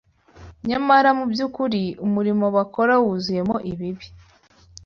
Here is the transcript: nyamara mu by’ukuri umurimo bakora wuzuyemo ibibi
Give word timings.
nyamara 0.67 1.09
mu 1.17 1.25
by’ukuri 1.31 1.83
umurimo 2.05 2.45
bakora 2.55 2.93
wuzuyemo 3.03 3.55
ibibi 3.71 4.07